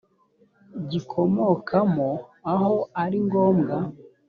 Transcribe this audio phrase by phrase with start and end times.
[0.89, 2.09] gikomokamo
[2.53, 3.75] aho ari ngombwa